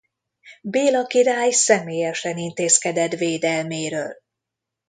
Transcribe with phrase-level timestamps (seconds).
[0.61, 4.15] Béla király személyesen intézkedett védelméről.